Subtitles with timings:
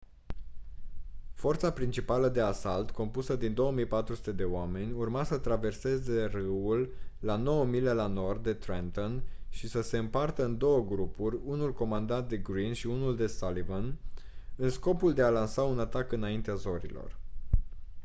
[1.33, 7.65] forța principală de asalt compusă din 2.400 de oameni urma să traverseze râul la nouă
[7.65, 12.37] mile la nord de trenton și să se împartă în două grupuri unul comandat de
[12.37, 13.95] greene și unul de sullivan
[14.55, 17.17] în scopul de a lansa un atac înaintea zorilor